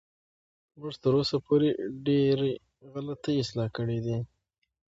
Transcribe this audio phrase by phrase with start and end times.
[0.79, 1.69] موږ تر اوسه پورې
[2.05, 2.51] ډېرې
[2.93, 4.17] غلطۍ اصلاح کړې دي.